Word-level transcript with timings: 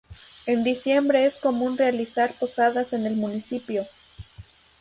En 0.47 0.63
diciembre 0.63 1.25
es 1.27 1.35
común 1.35 1.77
realizar 1.77 2.33
posadas 2.39 2.91
en 2.93 3.05
el 3.05 3.15
municipio. 3.17 3.85